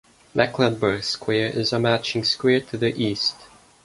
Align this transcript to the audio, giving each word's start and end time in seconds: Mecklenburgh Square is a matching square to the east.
Mecklenburgh 0.33 1.03
Square 1.03 1.51
is 1.55 1.71
a 1.71 1.77
matching 1.77 2.23
square 2.23 2.59
to 2.61 2.75
the 2.75 2.87
east. 2.99 3.35